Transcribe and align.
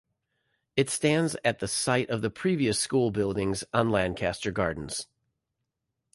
It 0.75 0.89
stands 0.89 1.35
at 1.45 1.59
the 1.59 1.67
site 1.67 2.09
of 2.09 2.23
the 2.23 2.31
previous 2.31 2.79
school 2.79 3.11
buildings 3.11 3.63
on 3.71 3.91
Lancaster 3.91 4.49
Gardens. 4.49 5.05